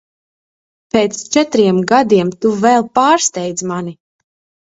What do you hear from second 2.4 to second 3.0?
tu vēl